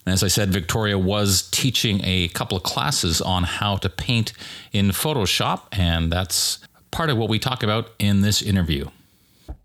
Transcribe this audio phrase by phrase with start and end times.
[0.07, 4.33] And as I said, Victoria was teaching a couple of classes on how to paint
[4.73, 6.61] in Photoshop, and that's
[6.95, 8.89] part of what we talk about in this interview.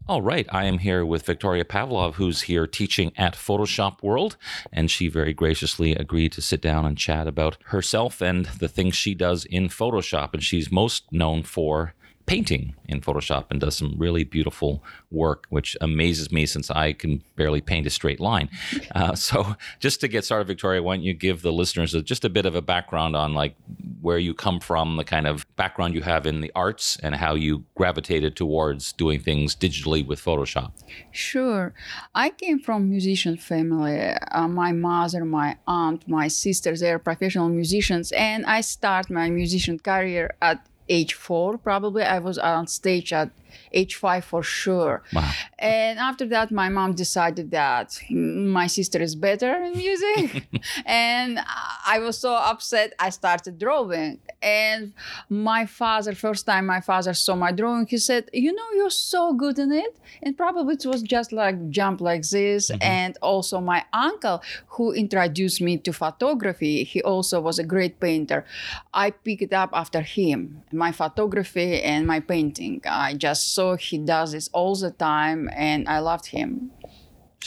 [0.08, 4.36] All right, I am here with Victoria Pavlov, who's here teaching at Photoshop World,
[4.74, 8.96] and she very graciously agreed to sit down and chat about herself and the things
[8.96, 10.34] she does in Photoshop.
[10.34, 11.94] And she's most known for
[12.30, 17.24] painting in Photoshop and does some really beautiful work, which amazes me since I can
[17.36, 18.50] barely paint a straight line.
[18.96, 22.26] Uh, so, just to get started, Victoria, why don't you give the listeners a, just
[22.26, 23.56] a bit of a background on like
[24.02, 27.36] where you come from, the kind of background you have in the arts, and how
[27.36, 30.72] you gravitated towards doing things digitally with Photoshop?
[31.12, 31.74] Sure.
[32.16, 34.00] I came from musician family.
[34.00, 39.78] Uh, my mother, my aunt, my sisters, they're professional musicians, and I start my musician
[39.78, 42.04] career at age four probably.
[42.04, 43.30] I was on stage at
[43.72, 45.04] age five for sure.
[45.14, 45.32] Wow.
[45.60, 50.48] and after that my mom decided that my sister is better in music.
[50.86, 51.40] And
[51.86, 54.94] i was so upset i started drawing and
[55.30, 59.34] my father first time my father saw my drawing he said you know you're so
[59.34, 59.98] good in it.
[60.24, 62.82] And probably it was just like jump like this mm-hmm.
[62.82, 68.46] and also my uncle who introduced me to photography he also was a great painter.
[68.94, 72.82] I picked it up after him my photography and my painting.
[72.86, 76.72] I just saw he does this all the time and i loved him.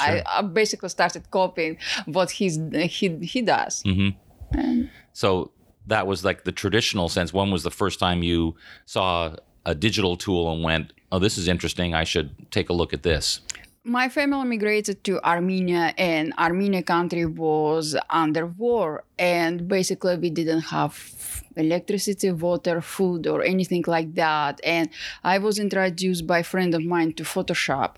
[0.01, 1.77] I, I basically started copying
[2.07, 3.83] what he's he he does.
[3.83, 4.87] Mm-hmm.
[5.13, 5.53] So,
[5.87, 7.33] that was like the traditional sense.
[7.33, 8.55] When was the first time you
[8.87, 11.95] saw a digital tool and went, oh, this is interesting.
[11.95, 13.41] I should take a look at this?
[13.85, 20.61] My family migrated to Armenia, and Armenia country was under war, and basically we didn't
[20.61, 24.61] have electricity, water, food, or anything like that.
[24.63, 24.89] And
[25.25, 27.95] I was introduced by a friend of mine to Photoshop.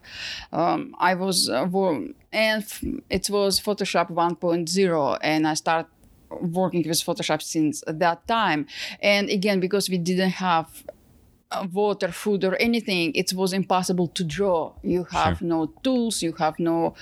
[0.53, 1.69] Um, I was uh,
[2.33, 2.65] and
[3.11, 5.91] it was Photoshop 1.0, and I started
[6.41, 8.67] working with Photoshop since that time.
[9.01, 10.85] And again, because we didn't have
[11.51, 14.73] uh, water, food, or anything, it was impossible to draw.
[14.83, 16.95] You have no tools, you have no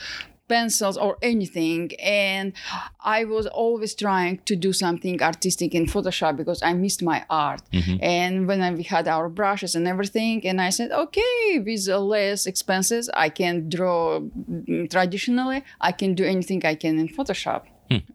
[0.49, 1.91] pencils or anything.
[1.99, 2.53] And
[3.01, 7.63] I was always trying to do something artistic in Photoshop because I missed my art.
[8.03, 12.45] And when I, we had our brushes and everything, and I said, okay, with less
[12.47, 15.65] expenses, I can draw mm, traditionally.
[15.81, 17.63] I can do anything I can in Photoshop.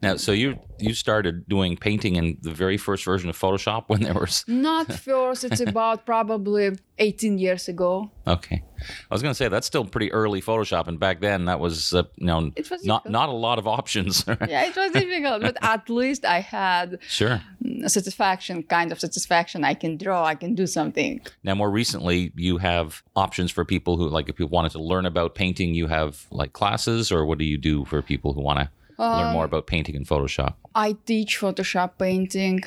[0.02, 4.00] Now, so you you started doing painting in the very first version of Photoshop when
[4.02, 8.10] there was Not first, it's about probably 18 years ago.
[8.26, 8.62] okay.
[9.10, 11.92] I was going to say that's still pretty early Photoshop, and back then that was
[11.94, 13.12] uh, you know It was not difficult.
[13.12, 14.24] not a lot of options.
[14.48, 17.40] Yeah, it was difficult, but at least I had sure.
[17.84, 19.64] a satisfaction, kind of satisfaction.
[19.64, 21.20] I can draw, I can do something.
[21.42, 25.06] Now, more recently, you have options for people who like if people wanted to learn
[25.06, 25.74] about painting.
[25.74, 29.32] You have like classes, or what do you do for people who want to learn
[29.32, 30.54] more about painting in Photoshop?
[30.74, 32.62] I teach Photoshop painting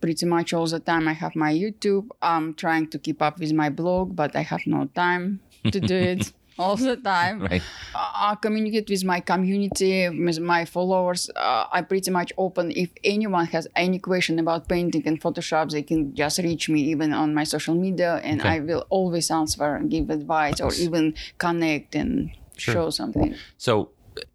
[0.00, 1.08] pretty much all the time.
[1.08, 2.08] I have my YouTube.
[2.22, 5.40] I'm trying to keep up with my blog, but I have no time
[5.72, 7.40] to do it all the time.
[7.42, 7.62] Right.
[7.94, 11.30] I communicate with my community, with my followers.
[11.34, 12.72] Uh, I pretty much open.
[12.72, 17.12] If anyone has any question about painting and Photoshop, they can just reach me even
[17.12, 18.48] on my social media, and Okay.
[18.48, 23.34] I will always answer, and give advice, or even connect and show something.
[23.58, 23.90] So,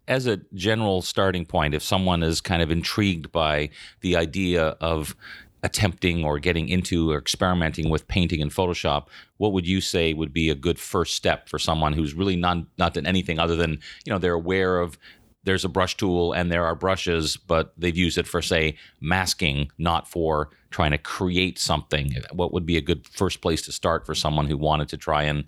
[0.08, 3.70] as a general starting point, if someone is kind of intrigued by
[4.00, 5.16] the idea of
[5.62, 9.06] attempting or getting into or experimenting with painting in Photoshop,
[9.36, 12.58] what would you say would be a good first step for someone who's really not
[12.78, 14.98] not done anything other than you know they're aware of
[15.44, 19.70] there's a brush tool and there are brushes, but they've used it for, say, masking,
[19.78, 22.14] not for trying to create something.
[22.32, 25.24] What would be a good first place to start for someone who wanted to try
[25.24, 25.44] and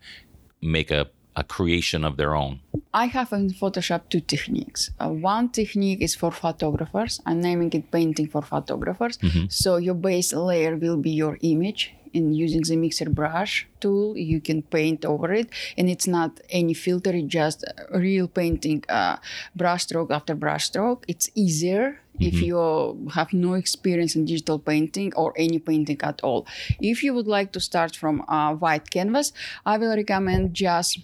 [0.61, 2.61] make a, a creation of their own?
[2.95, 4.91] I have in Photoshop two techniques.
[5.01, 7.21] Uh, one technique is for photographers.
[7.27, 9.19] I'm naming it painting for photographers.
[9.49, 11.93] So your base layer will be your image.
[12.17, 16.73] And using the mixer brush tool, you can paint over it, and it's not any
[16.73, 17.11] filter.
[17.11, 19.17] It's just real painting, uh,
[19.57, 21.05] brush stroke after brush stroke.
[21.09, 26.47] It's easier if you have no experience in digital painting or any painting at all.
[26.79, 29.33] If you would like to start from a white canvas,
[29.67, 31.01] I will recommend just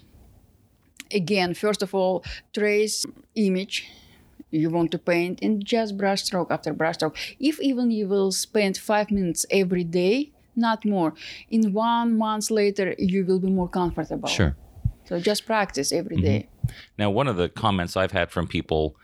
[1.12, 3.04] again first of all trace
[3.34, 3.88] image
[4.50, 8.32] you want to paint and just brush stroke after brush stroke if even you will
[8.32, 11.14] spend five minutes every day not more
[11.50, 14.56] in one month later you will be more comfortable Sure.
[15.04, 16.24] so just practice every mm-hmm.
[16.24, 16.48] day.
[16.98, 18.94] Now, one of the comments I've had from people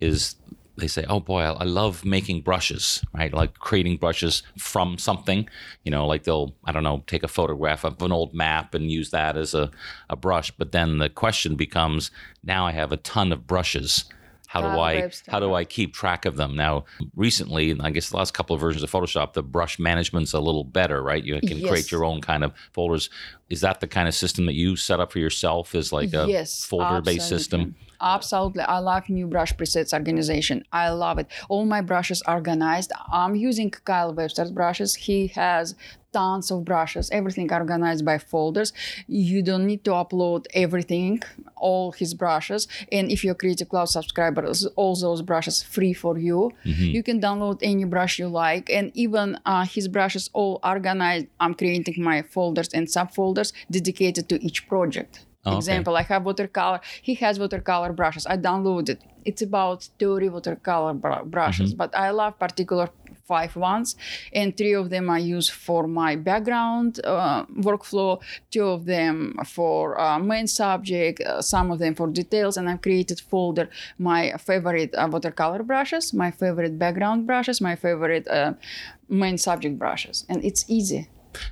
[0.00, 0.36] is
[0.76, 3.32] they say, "Oh boy, I love making brushes, right?
[3.32, 5.48] Like creating brushes from something.
[5.84, 8.90] You know, like they'll, I don't know, take a photograph of an old map and
[8.90, 9.70] use that as a,
[10.08, 10.50] a brush.
[10.50, 12.10] But then the question becomes,
[12.42, 14.04] now I have a ton of brushes.
[14.52, 16.54] How do I how do I keep track of them?
[16.54, 16.84] Now,
[17.16, 20.62] recently, I guess the last couple of versions of Photoshop, the brush management's a little
[20.62, 21.24] better, right?
[21.24, 23.08] You can create your own kind of folders.
[23.48, 25.74] Is that the kind of system that you set up for yourself?
[25.74, 27.76] Is like a yes, folder-based system?
[28.02, 28.60] absolutely.
[28.62, 28.62] Absolutely.
[28.64, 30.64] I love new brush presets organization.
[30.70, 31.28] I love it.
[31.48, 32.92] All my brushes are organized.
[33.10, 34.96] I'm using Kyle Webster's brushes.
[34.96, 35.74] He has
[36.12, 38.72] tons of brushes, everything organized by folders.
[39.06, 41.22] You don't need to upload everything,
[41.56, 42.68] all his brushes.
[42.90, 46.52] And if you're Creative Cloud subscribers, all those brushes free for you.
[46.64, 48.70] You can download any brush you like.
[48.70, 51.26] And even uh, his brushes all organized.
[51.40, 55.26] I'm creating my folders and subfolders dedicated to each project.
[55.46, 55.56] Okay.
[55.56, 56.80] Example, I have watercolor.
[57.02, 58.26] He has watercolor brushes.
[58.26, 58.98] I downloaded.
[59.24, 62.88] It's about 30 watercolor br- brushes, but I love particular
[63.24, 63.96] five ones,
[64.32, 68.20] and three of them I use for my background uh, workflow.
[68.50, 71.20] Two of them for uh, main subject.
[71.20, 73.68] Uh, some of them for details, and I've created folder
[73.98, 78.54] my favorite uh, watercolor brushes, my favorite background brushes, my favorite uh,
[79.08, 81.08] main subject brushes, and it's easy.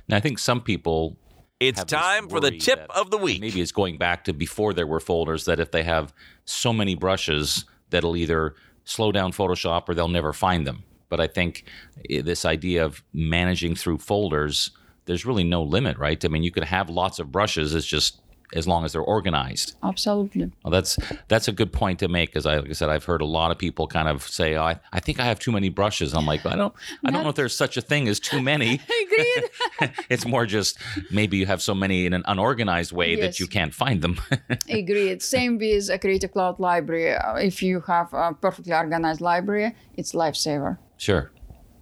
[0.07, 1.15] And I think some people
[1.61, 3.39] It's time for the tip of the week.
[3.39, 6.11] Maybe it's going back to before there were folders that if they have
[6.45, 10.83] so many brushes that'll either slow down Photoshop or they'll never find them.
[11.09, 11.65] But I think
[12.09, 14.71] eh, this idea of managing through folders,
[15.05, 16.23] there's really no limit, right?
[16.25, 17.75] I mean, you could have lots of brushes.
[17.75, 18.19] It's just
[18.53, 19.75] as long as they're organized.
[19.83, 20.51] Absolutely.
[20.63, 23.21] Well, that's that's a good point to make because, I, like I said, I've heard
[23.21, 25.69] a lot of people kind of say, oh, I, "I think I have too many
[25.69, 26.73] brushes." I'm like, I don't,
[27.05, 28.79] I don't know if there's such a thing as too many.
[29.03, 29.91] Agreed.
[30.09, 30.77] it's more just
[31.11, 34.19] maybe you have so many in an unorganized way that you can't find them.
[34.69, 35.21] Agreed.
[35.21, 37.15] Same with a Creative Cloud library.
[37.15, 40.77] Uh, If you have a perfectly organized library, it's lifesaver.
[40.97, 41.31] sure,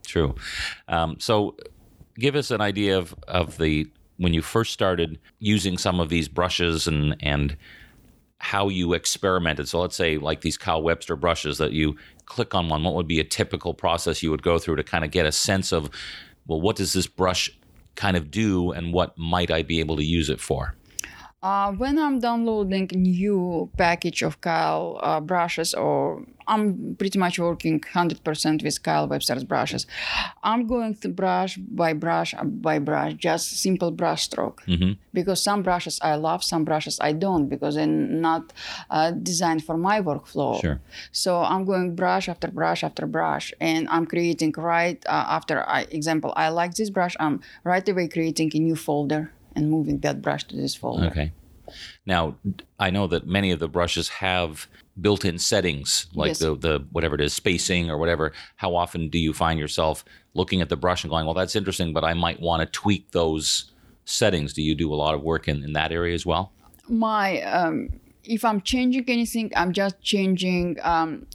[0.05, 0.35] true.
[0.87, 1.55] Um, so,
[2.17, 3.87] give us an idea of of the
[4.19, 7.57] when you first started using some of these brushes and and
[8.37, 9.67] how you experimented.
[9.67, 12.83] So, let's say like these Kyle Webster brushes that you click on one.
[12.83, 15.31] What would be a typical process you would go through to kind of get a
[15.31, 15.89] sense of,
[16.47, 17.49] well, what does this brush
[17.95, 20.75] kind of do, and what might I be able to use it for?
[21.41, 27.79] Uh, when I'm downloading new package of Kyle uh, brushes, or I'm pretty much working
[27.79, 29.87] 100% with Kyle Webster's brushes,
[30.43, 34.63] I'm going to brush by brush by brush, just simple brush stroke.
[35.13, 38.51] Because some brushes I love, some brushes I don't, because they're not
[38.89, 40.59] uh, designed for my workflow.
[40.59, 40.81] Sure.
[41.13, 45.83] So I'm going brush after brush after brush, and I'm creating right uh, after I
[45.83, 46.33] example.
[46.35, 47.15] I like this brush.
[47.17, 51.07] I'm right away creating a new folder and moving that brush to this folder.
[51.07, 51.31] Okay.
[52.05, 52.35] Now,
[52.79, 54.67] I know that many of the brushes have
[54.99, 56.39] built-in settings, like Yes.
[56.39, 58.33] the the whatever it is, spacing or whatever.
[58.55, 60.03] How often do you find yourself
[60.33, 63.11] looking at the brush and going, "Well, that's interesting, but I might want to tweak
[63.11, 63.71] those
[64.05, 64.53] settings"?
[64.53, 66.51] Do you do a lot of work in, in that area as well?
[66.89, 67.89] my um,
[68.23, 71.27] if I'm changing anything, I'm just changing um,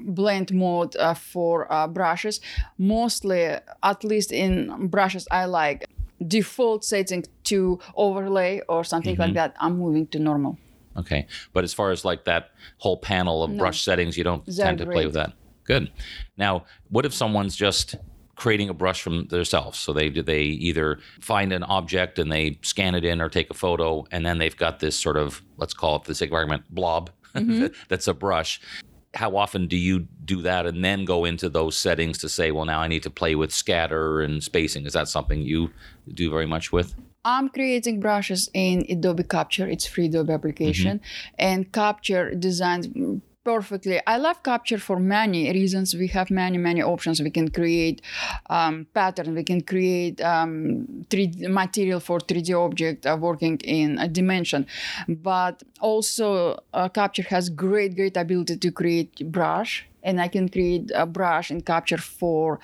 [0.00, 2.40] blend mode uh, for uh, brushes.
[2.78, 5.86] Mostly, at least in brushes, I like
[6.26, 9.34] default setting to overlay or something like mm-hmm.
[9.34, 9.56] that.
[9.60, 10.58] I'm moving to normal.
[10.96, 14.66] Okay, but as far as like that whole panel of brush settings, you don't They're
[14.66, 15.32] tend to play with that.
[15.62, 15.92] Good.
[16.36, 17.94] Now, what if someone's just
[18.34, 19.78] creating a brush from themselves?
[19.78, 23.54] So they they either find an object and they scan it in or take a
[23.54, 26.64] photo, and then they've got this sort of let's call it the sake of argument
[26.68, 27.66] blob mm-hmm.
[27.88, 28.60] that's a brush.
[29.14, 32.66] How often do you do that and then go into those settings to say, well,
[32.66, 34.86] now I need to play with scatter and spacing?
[34.86, 35.70] Is that something you
[36.12, 36.94] do very much with?
[37.24, 39.66] I'm creating brushes in Adobe Capture.
[39.66, 41.34] It's free Adobe application, mm-hmm.
[41.38, 42.88] and Capture designs
[43.48, 43.98] perfectly.
[44.06, 45.94] I love capture for many reasons.
[45.94, 47.16] We have many, many options.
[47.28, 48.02] We can create
[48.56, 49.34] um, pattern.
[49.34, 54.66] We can create um, 3D material for 3D object uh, working in a dimension.
[55.08, 56.28] But also,
[56.74, 61.50] uh, capture has great, great ability to create brush and I can create a brush
[61.50, 62.60] and capture for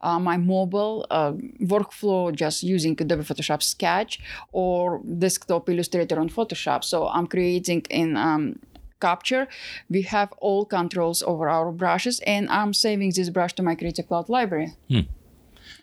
[0.00, 1.32] uh, my mobile uh,
[1.74, 4.20] workflow just using Adobe Photoshop Sketch
[4.52, 6.82] or desktop Illustrator on Photoshop.
[6.84, 8.58] So I'm creating in um,
[9.00, 9.48] capture
[9.88, 14.06] we have all controls over our brushes and i'm saving this brush to my creative
[14.08, 15.00] cloud library hmm.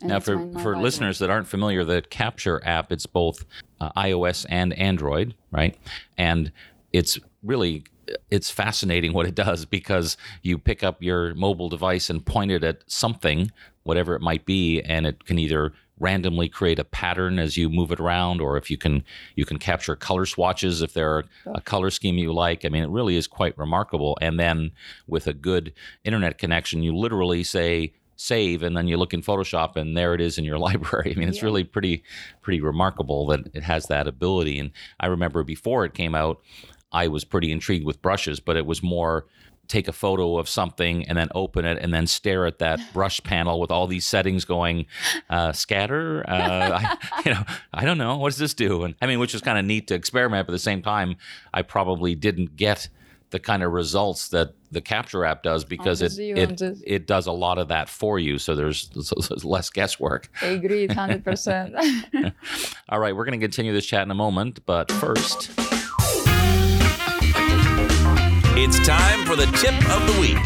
[0.01, 0.81] now for, for library.
[0.81, 3.45] listeners that aren't familiar the capture app it's both
[3.79, 5.77] uh, ios and android right
[6.17, 6.51] and
[6.91, 7.83] it's really
[8.29, 12.63] it's fascinating what it does because you pick up your mobile device and point it
[12.63, 13.51] at something,
[13.83, 17.91] whatever it might be, and it can either randomly create a pattern as you move
[17.91, 19.03] it around or if you can
[19.35, 21.59] you can capture color swatches if there are a oh.
[21.63, 22.65] color scheme you like.
[22.65, 24.17] I mean it really is quite remarkable.
[24.21, 24.71] And then
[25.07, 25.73] with a good
[26.03, 30.21] internet connection you literally say save and then you look in photoshop and there it
[30.21, 31.13] is in your library.
[31.15, 31.45] I mean it's yeah.
[31.45, 32.03] really pretty
[32.41, 34.59] pretty remarkable that it has that ability.
[34.59, 36.41] And i remember before it came out
[36.91, 39.25] I was pretty intrigued with brushes, but it was more
[39.67, 43.21] take a photo of something and then open it and then stare at that brush
[43.23, 44.85] panel with all these settings going
[45.29, 46.23] uh, scatter?
[46.29, 47.43] Uh, I, you know
[47.73, 48.17] i don't know.
[48.17, 48.83] What does this do?
[48.83, 51.15] And i mean which is kind of neat to experiment but at the same time
[51.53, 52.89] i probably didn't get
[53.31, 57.31] the kind of results that the capture app does because it it, it does a
[57.31, 58.37] lot of that for you.
[58.37, 60.29] So there's, so there's less guesswork.
[60.41, 62.33] Agreed 100%
[62.89, 65.51] all right we're going to continue this chat in a moment but first
[68.57, 70.37] it's time for the tip of the week.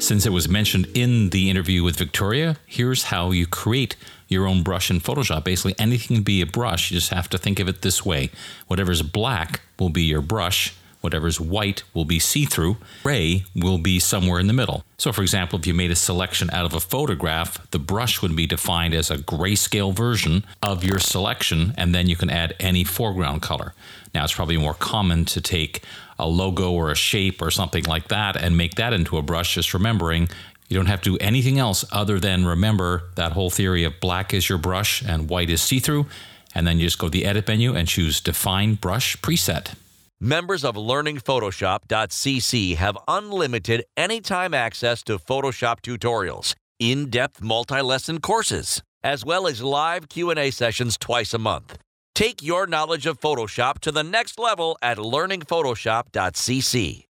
[0.00, 3.96] Since it was mentioned in the interview with Victoria, here's how you create
[4.26, 5.44] your own brush in Photoshop.
[5.44, 6.90] Basically, anything can be a brush.
[6.90, 8.30] You just have to think of it this way
[8.66, 13.98] whatever's black will be your brush, Whatever's white will be see through, gray will be
[13.98, 14.84] somewhere in the middle.
[14.96, 18.34] So, for example, if you made a selection out of a photograph, the brush would
[18.34, 22.84] be defined as a grayscale version of your selection, and then you can add any
[22.84, 23.74] foreground color.
[24.14, 25.82] Now, it's probably more common to take
[26.18, 29.54] a logo or a shape or something like that and make that into a brush,
[29.54, 30.28] just remembering
[30.68, 34.32] you don't have to do anything else other than remember that whole theory of black
[34.32, 36.06] is your brush and white is see through.
[36.54, 39.74] And then you just go to the edit menu and choose Define Brush Preset.
[40.24, 49.48] Members of learningphotoshop.cc have unlimited anytime access to Photoshop tutorials, in-depth multi-lesson courses, as well
[49.48, 51.76] as live Q&A sessions twice a month.
[52.14, 57.04] Take your knowledge of Photoshop to the next level at learningphotoshop.cc.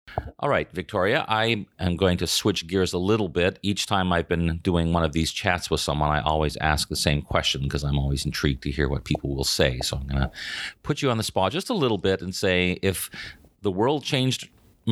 [0.40, 3.58] All right, Victoria, I am going to switch gears a little bit.
[3.62, 6.96] Each time I've been doing one of these chats with someone, I always ask the
[6.96, 9.80] same question because I'm always intrigued to hear what people will say.
[9.80, 10.30] So I'm going to
[10.82, 13.10] put you on the spot just a little bit and say if
[13.62, 14.48] the world changed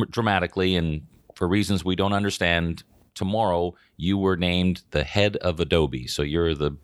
[0.09, 2.83] dramatically and for reasons we don't understand,
[3.13, 6.07] tomorrow you were named the head of Adobe.
[6.07, 6.77] So you're the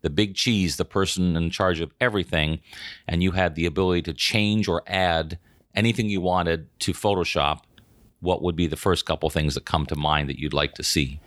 [0.00, 2.60] the big cheese, the person in charge of everything,
[3.08, 5.38] and you had the ability to change or add
[5.74, 7.62] anything you wanted to Photoshop
[8.20, 10.82] what would be the first couple things that come to mind that you'd like to
[10.82, 11.20] see?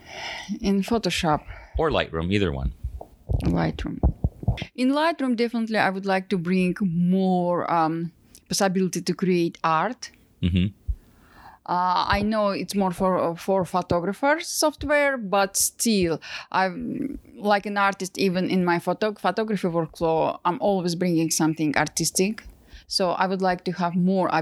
[0.61, 1.41] In Photoshop.
[1.77, 2.73] Or Lightroom, either one.
[3.43, 3.99] Lightroom.
[4.75, 8.11] In Lightroom, definitely, I would like to bring more um,
[8.49, 10.11] possibility to create art.
[10.41, 10.67] Mm-hmm.
[11.65, 16.19] Uh, I know it's more for for photographers software, but still,
[16.51, 18.17] I'm like an artist.
[18.17, 22.43] Even in my photo photography workflow, I'm always bringing something artistic.
[22.87, 24.33] So I would like to have more.
[24.33, 24.41] I,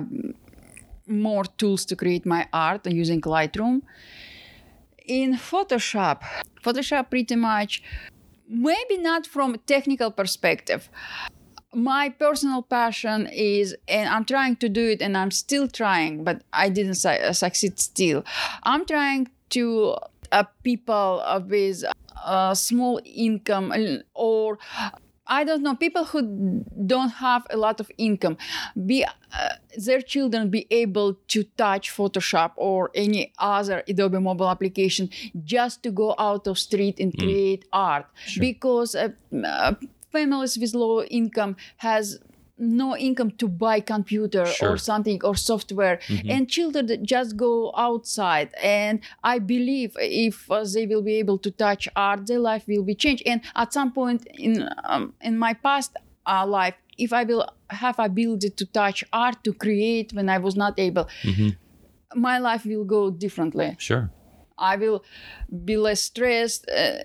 [1.10, 3.82] more tools to create my art using Lightroom.
[5.06, 6.22] In Photoshop,
[6.63, 7.82] Photoshop pretty much,
[8.48, 10.89] maybe not from a technical perspective.
[11.74, 16.44] My personal passion is, and I'm trying to do it, and I'm still trying, but
[16.51, 18.24] I didn't su- uh, succeed still.
[18.63, 19.96] I'm trying to
[20.32, 21.84] uh, people with
[22.25, 24.58] a small income uh, or
[25.29, 28.38] I don't know, people who don't have a lot of income,
[28.86, 35.09] be uh, their children be able to touch Photoshop or any other Adobe mobile application
[35.43, 37.19] just to go out of street and mm.
[37.19, 38.41] create art, sure.
[38.41, 39.09] because uh,
[39.45, 39.75] uh,
[40.12, 42.19] families with low income has
[42.60, 44.72] no income to buy computer sure.
[44.72, 46.30] or something or software mm-hmm.
[46.30, 51.50] and children just go outside and i believe if uh, they will be able to
[51.51, 55.54] touch art their life will be changed and at some point in um, in my
[55.54, 55.96] past
[56.28, 60.56] uh, life if i will have ability to touch art to create when i was
[60.56, 61.50] not able mm-hmm.
[62.20, 64.12] my life will go differently sure
[64.58, 65.04] i will
[65.63, 67.00] be less stressed uh,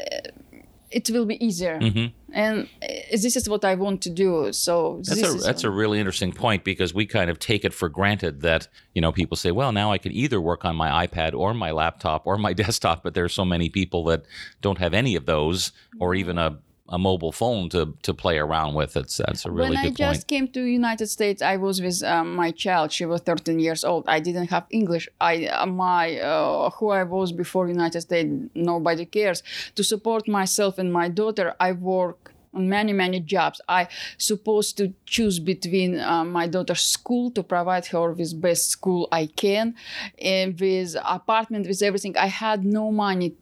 [0.94, 1.78] it will be easier.
[1.80, 2.06] Mm-hmm.
[2.32, 2.68] And
[3.10, 4.52] this is what I want to do.
[4.52, 7.88] So that's a that's a really interesting point because we kind of take it for
[7.88, 11.34] granted that you know people say, well, now I can either work on my iPad
[11.34, 14.24] or my laptop or my desktop, but there's so many people that
[14.60, 18.74] don't have any of those or even a a mobile phone to to play around
[18.74, 18.96] with.
[18.96, 20.26] It's that's a really when good I just point.
[20.28, 22.92] came to United States, I was with um, my child.
[22.92, 24.04] She was 13 years old.
[24.06, 25.08] I didn't have English.
[25.20, 28.30] I uh, my uh, who I was before United States.
[28.54, 29.42] Nobody cares.
[29.76, 34.92] To support myself and my daughter, I work on many many jobs i supposed to
[35.06, 39.74] choose between uh, my daughter's school to provide her with best school i can
[40.20, 43.34] and with apartment with everything i had no money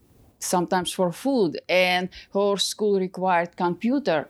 [0.42, 4.28] sometimes for food and her school required computer.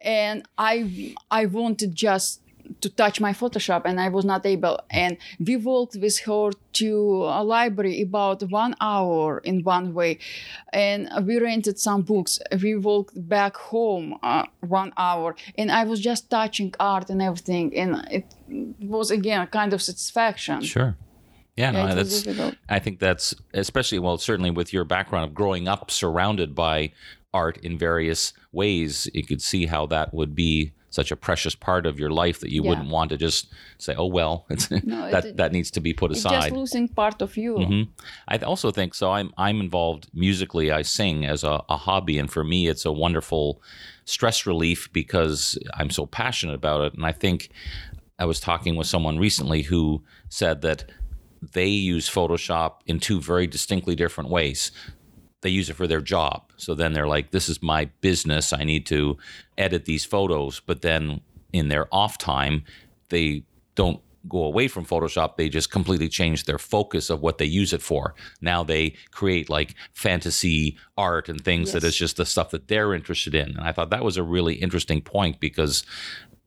[0.00, 2.40] And i i wanted just
[2.80, 4.80] to touch my photoshop and i was not able.
[4.90, 10.18] And we walked with her to a library about one hour in one way.
[10.72, 12.40] And we rented some books.
[12.62, 15.36] We walked back home uh, one hour.
[15.58, 18.26] And i was just touching art and everything and it
[18.80, 20.62] was again a kind of satisfaction.
[20.62, 20.96] Sure.
[21.56, 22.22] Yeah, no, Yeah, that's.
[22.22, 22.54] difficult.
[22.68, 26.92] I think that's especially well, certainly with your background of growing up surrounded by
[27.34, 31.86] art in various ways, you could see how that would be such a precious part
[31.86, 32.68] of your life that you Yeah.
[32.70, 35.94] wouldn't want to just say, "Oh well," it's, No, that it- that needs to be
[35.94, 36.40] put it's aside.
[36.42, 37.88] just losing part of you Mhm.
[38.28, 39.10] I also think so.
[39.10, 40.70] I'm I'm involved musically.
[40.70, 43.62] I sing as a, a hobby, and for me, it's a wonderful
[44.04, 46.94] stress relief because I'm so passionate about it.
[46.94, 47.48] And I think
[48.18, 50.84] I was talking with someone recently who said that
[51.52, 54.70] they use Photoshop in two very distinctly different ways.
[55.40, 56.52] They use it for their job.
[56.56, 58.52] So then they're like, this is my business.
[58.52, 59.16] I need to
[59.58, 60.60] edit these photos.
[60.60, 61.20] But then
[61.52, 62.62] in their off time,
[63.08, 63.44] they
[63.74, 65.36] don't go away from Photoshop.
[65.36, 68.14] They just completely change their focus of what they use it for.
[68.40, 71.94] Now they create like fantasy art and things that Yes.
[71.94, 73.48] is just the stuff that they're interested in.
[73.56, 75.84] And I thought that was a really interesting point because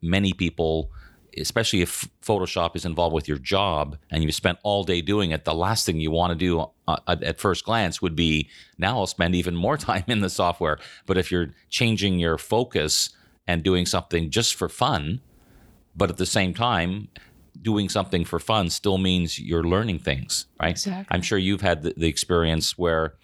[0.02, 0.90] many people
[1.38, 5.46] especially if Photoshop is involved with your job and you spent all day doing it,
[5.46, 9.08] the last thing you want to do uh, at first glance would be now I'll
[9.08, 10.78] spend even more time in the software.
[11.06, 13.10] But if you're changing your focus
[13.48, 15.22] and doing something just for fun,
[15.96, 17.10] but at the same time,
[17.62, 20.72] doing something for fun still means you're learning things, right?
[20.72, 21.08] Exactly.
[21.10, 23.16] I'm sure you've had the, the experience where,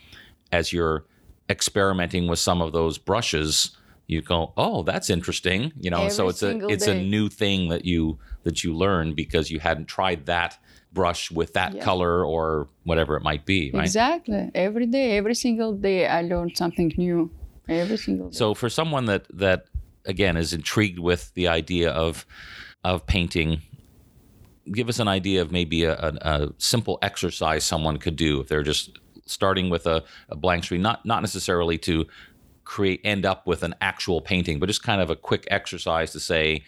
[0.51, 1.05] as you're
[1.49, 3.77] experimenting with some of those brushes,
[4.11, 6.09] you go, "Oh, that's interesting," you know.
[6.09, 9.87] so it's a it's a new thing that you that you learn because you hadn't
[9.87, 10.57] tried that
[10.91, 11.83] brush with that Yeah.
[11.83, 13.85] color or whatever it might be, right?
[13.85, 14.51] Exactly.
[14.53, 17.31] Every day, every single day, I learned something new.
[17.69, 18.37] Every single day.
[18.37, 19.59] So for someone that that
[20.05, 22.25] again is intrigued with the idea of
[22.83, 23.61] of painting,
[24.73, 28.47] give us an idea of maybe a, a, a simple exercise someone could do if
[28.49, 32.05] they're just starting with a, a blank screen, not not necessarily to
[32.63, 36.19] create end up with an actual painting, but just kind of a quick exercise to
[36.19, 36.63] say,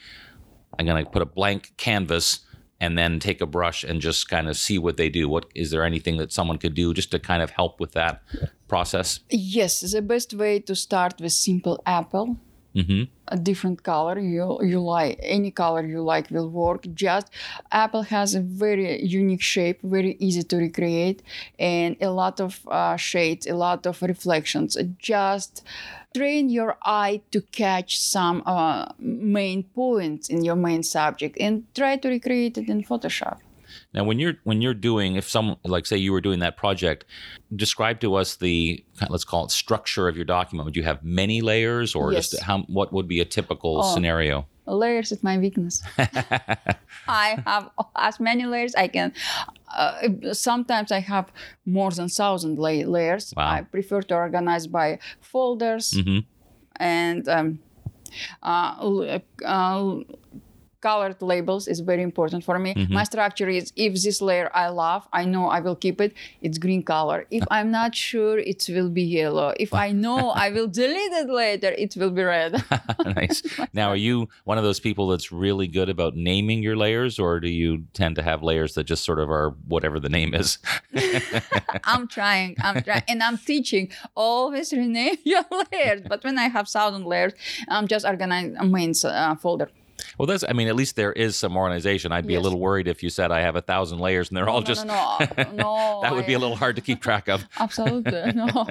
[0.77, 2.39] I'm going to put a blank canvas
[2.79, 5.29] and then take a brush and just kind of see what they do.
[5.29, 8.21] What is there anything that someone could do just to kind of help with that
[8.67, 9.19] process?
[9.29, 12.37] yes, the best way to start with simple apple.
[12.75, 13.03] hmm
[13.33, 14.17] a different color.
[14.19, 16.81] You you like any color you like will work.
[16.93, 17.27] Just
[17.71, 21.19] apple has a very unique shape very easy to recreate
[21.59, 24.77] and a lot of uh, shades a lot of reflections.
[24.99, 25.63] Just
[26.15, 31.97] train your eye to catch some uh, main points in your main subject and try
[31.97, 33.37] to recreate it in photoshop
[33.93, 37.05] Now, when you're when you're doing, if some like say you were doing that project,
[37.55, 40.65] describe to us the let's call it structure of your document.
[40.65, 43.93] Would you have many layers, or just how what would be a typical Oh.
[43.93, 44.47] scenario?
[44.65, 45.83] layers is my weakness
[47.09, 49.11] i have as many layers i can
[49.75, 51.29] uh, sometimes i have
[51.65, 53.49] more than thousand lay- layers Wow.
[53.55, 56.19] i prefer to organize by folders hmm
[56.79, 57.59] and um,
[58.41, 59.95] uh, uh,
[60.87, 65.07] colored labels is very important for me my structure is if this layer i love
[65.19, 66.11] i know i will keep it
[66.45, 70.47] it's green color if i'm not sure it will be yellow if i know i
[70.55, 72.53] will delete it later it will be red
[73.05, 73.41] nice.
[73.73, 77.39] Now, are you one of those people that's really good about naming your layers, or
[77.39, 80.57] do you tend to have layers that just sort of are whatever the name is?
[81.83, 82.55] I'm trying.
[82.61, 83.91] I'm trying, and I'm teaching.
[84.15, 86.01] Always rename your layers.
[86.07, 87.33] But when I have thousand layers,
[87.67, 89.69] I'm just organizing a main uh, folder.
[90.17, 90.43] Well, that's.
[90.47, 92.11] I mean, at least there is some organization.
[92.11, 94.49] I'd be a little worried if you said I have a thousand layers and they're
[94.49, 94.85] all no, just.
[94.85, 95.99] no, no, no.
[96.03, 97.45] that would be a little hard to keep track of.
[97.59, 98.67] Absolutely no.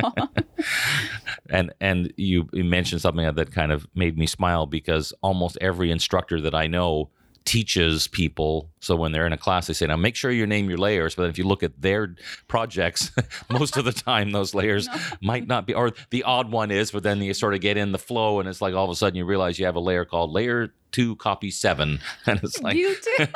[1.50, 5.90] and and you, you mentioned something that kind of made me smile because almost every
[5.90, 7.10] instructor that I know
[7.44, 8.70] teaches people.
[8.80, 11.14] So when they're in a class they say now make sure you name your layers.
[11.14, 12.14] But if you look at their
[12.48, 13.10] projects
[13.50, 14.94] most of the time those layers no.
[15.20, 17.92] might not be or the odd one is but then you sort of get in
[17.92, 20.04] the flow and it's like all of a sudden you realize you have a layer
[20.04, 22.00] called layer two copy seven.
[22.26, 23.26] And it's like you too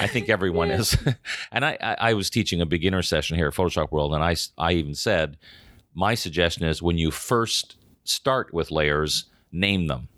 [0.00, 0.96] i think everyone is.
[1.52, 4.34] And I, I i was teaching a beginner session here at photoshop world and i
[4.56, 5.36] i even said
[5.94, 10.08] my suggestion is when you first start with layers name them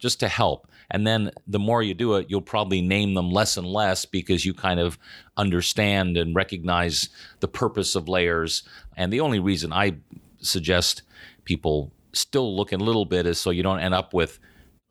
[0.00, 3.56] just to help and then the more you do it, you'll probably name them less
[3.56, 4.98] and less because you kind of
[5.38, 7.08] understand and recognize
[7.40, 8.62] the purpose of layers.
[8.96, 9.96] And the only reason I
[10.40, 11.02] suggest
[11.44, 14.38] people still look a little bit is so you don't end up with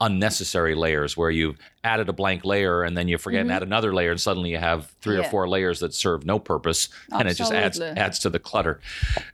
[0.02, 3.52] unnecessary layers where you've added a blank layer and then you forget mm-hmm.
[3.52, 5.22] and add another layer and suddenly you have three yeah.
[5.22, 7.20] or four layers that serve no purpose Absolutely.
[7.20, 8.80] and it just adds adds to the clutter.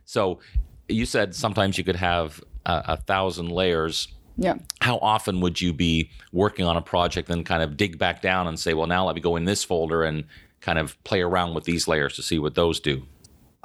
[0.04, 0.40] So
[0.86, 4.54] you said sometimes you could have a, a thousand layers yeah.
[4.80, 8.46] How often would you be working on a project and kind of dig back down
[8.46, 10.24] and say, well, now let me go in this folder and
[10.60, 13.02] kind of play around with these layers to see what those do?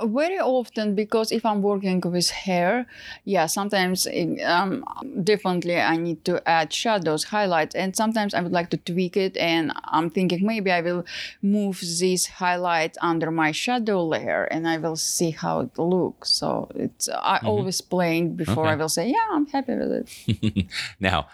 [0.02, 2.86] Very often because if i'm working with hair
[3.26, 4.08] yeah sometimes
[4.46, 4.84] um,
[5.24, 9.38] differently i need to add shadows highlights and sometimes i would like to tweak it
[9.38, 11.06] and i'm thinking maybe i will
[11.42, 16.68] move this highlight under my shadow layer and i will see how it looks so
[16.76, 17.48] it's i mm-hmm.
[17.48, 18.74] always playing before okay.
[18.74, 20.66] i will say yeah i'm happy with it
[21.00, 21.28] now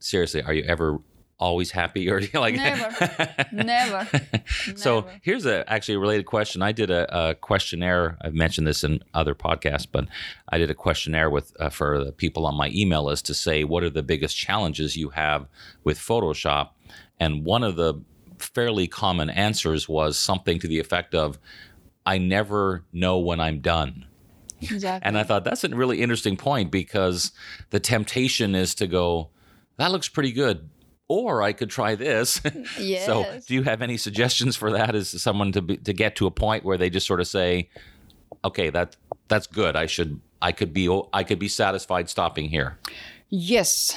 [0.00, 0.98] seriously are you ever
[1.40, 3.46] always happy or like never.
[3.52, 4.08] Never.
[4.76, 6.62] So here's a actually a related question.
[6.62, 8.18] I did a, a, questionnaire.
[8.20, 10.06] I've mentioned this in other podcasts but
[10.48, 13.64] i did a questionnaire with uh, for the people on my email list to say
[13.64, 15.48] what are the biggest challenges you have
[15.82, 16.70] with photoshop?
[17.18, 17.94] And one of the
[18.38, 21.38] fairly common answers was something to the effect of
[22.06, 24.06] i never know when i'm done.
[24.62, 25.06] Exactly.
[25.06, 27.32] And I thought that's a really interesting point because
[27.70, 29.30] the temptation is to go,
[29.78, 30.68] that looks pretty good
[31.10, 32.40] or I could try this.
[32.78, 33.04] Yes.
[33.04, 34.94] so, do you have any suggestions for that?
[34.94, 37.68] As someone to be, to get to a point where they just sort of say,
[38.44, 38.96] "Okay, that
[39.28, 39.74] that's good.
[39.74, 42.78] I should I could be I could be satisfied stopping here."
[43.28, 43.96] Yes,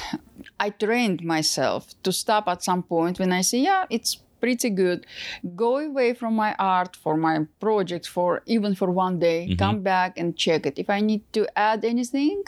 [0.59, 5.07] I trained myself to stop at some point when I say, "Yeah, it's pretty good.
[5.55, 9.47] Go away from my art for my project for even for one day.
[9.47, 9.55] Mm-hmm.
[9.55, 10.77] Come back and check it.
[10.77, 12.43] If I need to add anything,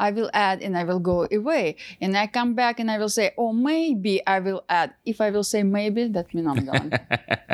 [0.00, 1.76] I will add and I will go away.
[2.00, 4.94] And I come back and I will say, oh, maybe I will add.
[5.04, 6.98] If I will say maybe, that means I'm done.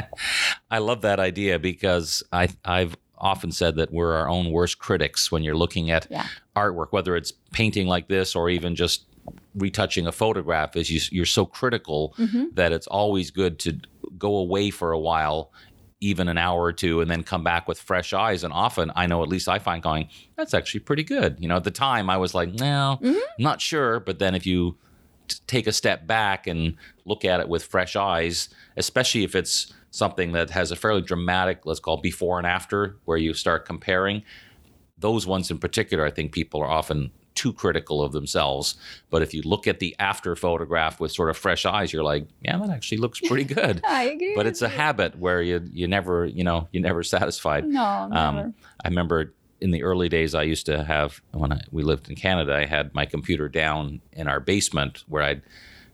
[0.71, 5.33] I love that idea because I I've often said that we're our own worst critics
[5.33, 6.27] when you're looking at yeah.
[6.55, 9.10] artwork, whether it's painting like this or even just
[9.55, 12.45] retouching a photograph is you, you're so critical mm-hmm.
[12.55, 13.79] that it's always good to
[14.19, 15.53] go away for a while
[16.01, 19.07] even an hour or two and then come back with fresh eyes and often i
[19.07, 22.09] know at least i find going that's actually pretty good you know at the time
[22.09, 23.19] i was like no mm-hmm.
[23.39, 24.77] not sure but then if you
[25.29, 29.73] t- take a step back and look at it with fresh eyes especially if it's
[29.91, 34.23] something that has a fairly dramatic let's call before and after where you start comparing
[34.97, 38.75] those ones in particular i think people are often too critical of themselves.
[39.09, 42.27] But if you look at the after photograph with sort of fresh eyes, you're like,
[42.43, 43.81] yeah, that actually looks pretty good.
[43.83, 44.35] I agree.
[44.37, 44.77] But it's a you.
[44.77, 47.65] habit where you you never you know you're never satisfied.
[47.65, 48.53] No, um, never.
[48.85, 52.17] I remember in the early days, I used to have when I, we lived in
[52.17, 55.43] Canada, I had my computer down in our basement where I'd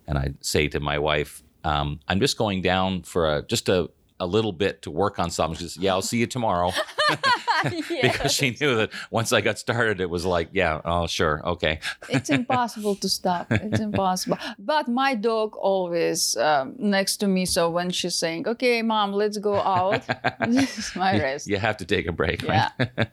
[0.09, 3.89] and I'd say to my wife, um, "I'm just going down for a just a
[4.19, 5.59] a little bit to work on something.
[5.59, 6.73] She says, "Yeah, I'll see you tomorrow,"
[8.03, 11.81] because she knew that once I got started, it was like, "Yeah, oh, sure, okay."
[12.09, 13.47] it's impossible to stop.
[13.51, 14.39] It's impossible.
[14.59, 19.39] But my dog always um, next to me, so when she's saying, "Okay, mom, let's
[19.39, 20.03] go out,"
[20.47, 21.47] this is my rest.
[21.47, 22.71] You have to take a break, right?
[22.79, 23.05] Yeah.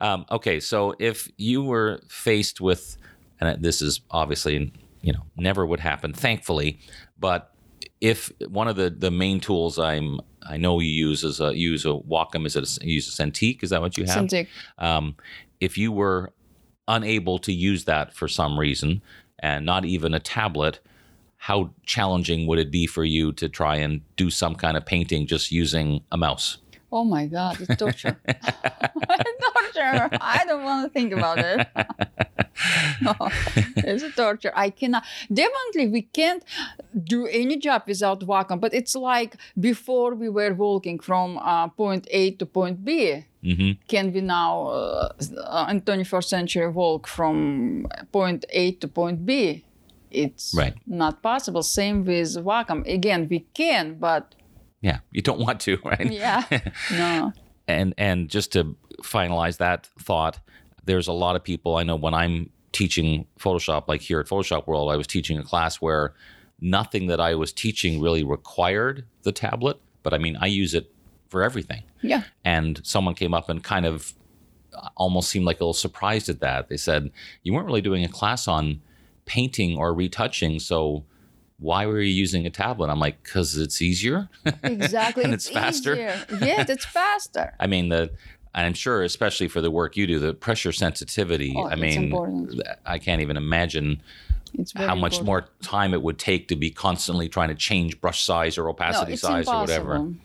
[0.00, 2.96] um, okay, so if you were faced with,
[3.40, 4.72] and this is obviously,
[5.02, 6.78] you know, never would happen, thankfully,
[7.18, 7.53] but
[8.00, 11.84] if one of the, the main tools I'm I know you use is a use
[11.84, 14.24] a Wacom is it a, you use a Cintiq is that what you have?
[14.24, 14.48] Cintiq.
[14.78, 15.16] Um,
[15.60, 16.32] if you were
[16.88, 19.02] unable to use that for some reason
[19.38, 20.80] and not even a tablet,
[21.36, 25.26] how challenging would it be for you to try and do some kind of painting
[25.26, 26.58] just using a mouse?
[26.94, 28.16] Oh my God, it's torture.
[29.74, 30.08] torture.
[30.20, 31.66] I don't want to think about it.
[33.02, 33.14] no,
[33.78, 34.52] it's a torture.
[34.54, 35.02] I cannot.
[35.26, 36.44] Definitely, we can't
[37.02, 38.60] do any job without Wacom.
[38.60, 43.26] But it's like before we were walking from uh, point A to point B.
[43.42, 43.72] Mm-hmm.
[43.88, 49.64] Can we now, uh, in 21st century, walk from point A to point B?
[50.12, 50.74] It's right.
[50.86, 51.64] not possible.
[51.64, 52.86] Same with Wacom.
[52.86, 54.36] Again, we can, but
[54.84, 56.12] yeah, you don't want to, right?
[56.12, 56.44] Yeah.
[56.92, 57.32] No.
[57.66, 60.38] and and just to finalize that thought,
[60.84, 64.66] there's a lot of people I know when I'm teaching Photoshop, like here at Photoshop
[64.66, 66.12] World, I was teaching a class where
[66.60, 70.92] nothing that I was teaching really required the tablet, but I mean, I use it
[71.28, 71.82] for everything.
[72.02, 72.24] Yeah.
[72.44, 74.12] And someone came up and kind of
[74.74, 76.68] uh, almost seemed like a little surprised at that.
[76.68, 77.10] They said,
[77.42, 78.82] You weren't really doing a class on
[79.24, 81.04] painting or retouching, so
[81.58, 82.88] why were you using a tablet?
[82.90, 84.28] I'm like, because it's easier.
[84.62, 85.24] Exactly.
[85.24, 85.92] and it's, faster.
[85.94, 86.26] easier.
[86.40, 87.54] Yeah, it's faster.
[87.60, 88.10] I mean, the
[88.54, 91.54] I'm sure, especially for the work you do, the pressure sensitivity.
[91.56, 92.62] Oh, I mean, important.
[92.86, 94.00] I can't even imagine
[94.56, 95.26] It's how much important.
[95.26, 99.14] more time it would take to be constantly trying to change brush size or opacity
[99.14, 99.94] it's size or whatever.
[99.96, 100.20] impossible.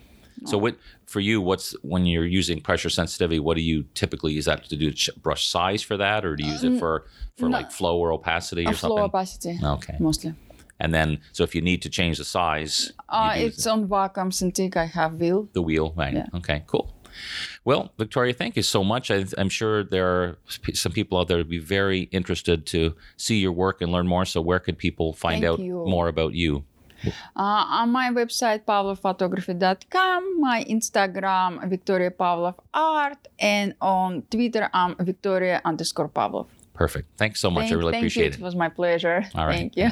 [0.46, 1.42] So, what for you?
[1.42, 3.40] What's when you're using pressure sensitivity?
[3.40, 4.94] What do you typically use that to do?
[5.22, 7.06] Brush size for that, or do you use it for
[7.38, 7.58] for Um, no.
[7.58, 9.04] like flow or opacity or flow something?
[9.06, 9.96] opacity, Okay.
[10.00, 10.34] mostly.
[10.80, 14.78] And then, so if you need to change the size, Uh, it's on Wacom Cintiq.
[14.78, 15.50] I have wheel.
[15.54, 16.14] the wheel, right?
[16.14, 16.28] Yeah.
[16.40, 16.94] Okay, cool.
[17.66, 19.12] Well, Victoria, thank you so much.
[19.12, 20.38] I, I'm sure there are
[20.74, 24.26] some people out there who'd be very interested to see your work and learn more.
[24.26, 25.84] So, where could people find Thank out you.
[25.86, 26.64] more about you?
[27.36, 35.62] Uh, on my website, pavlovphotography.com, my Instagram, Victoria Pavlov Art, and on Twitter, I'm Victoria
[35.66, 36.48] underscore Pavlov.
[36.74, 37.08] Perfect.
[37.18, 37.64] Thanks so much.
[37.64, 38.30] Thank, I really appreciate you.
[38.32, 38.36] it.
[38.40, 39.26] It was my pleasure.
[39.36, 39.56] All right.
[39.56, 39.92] Thank you.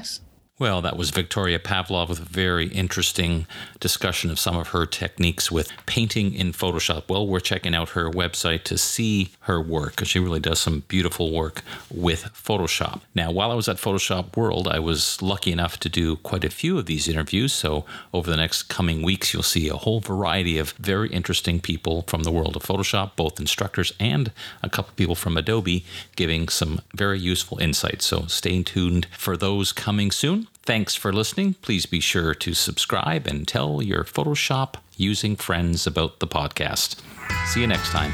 [0.59, 3.45] Well, that was Victoria Pavlov with a very interesting
[3.79, 7.03] discussion of some of her techniques with painting in Photoshop.
[7.07, 10.81] Well, we're checking out her website to see her work because she really does some
[10.87, 11.61] beautiful work
[11.93, 13.01] with Photoshop.
[13.13, 16.49] Now, while I was at Photoshop World, I was lucky enough to do quite a
[16.49, 17.53] few of these interviews.
[17.53, 22.01] So, over the next coming weeks, you'll see a whole variety of very interesting people
[22.07, 24.31] from the world of Photoshop, both instructors and
[24.63, 28.07] a couple people from Adobe, giving some very useful insights.
[28.07, 30.46] So, stay tuned for those coming soon.
[30.63, 31.53] Thanks for listening.
[31.61, 36.97] Please be sure to subscribe and tell your Photoshop using friends about the podcast.
[37.45, 38.11] See you next time.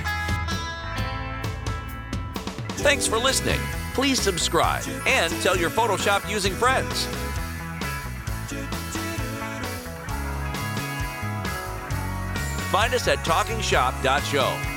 [2.83, 3.59] Thanks for listening.
[3.93, 7.05] Please subscribe and tell your Photoshop using friends.
[12.71, 14.72] Find us at talkingshop.show.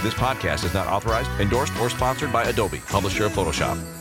[0.00, 3.97] This podcast is not authorized, endorsed, or sponsored by Adobe, publisher of Photoshop.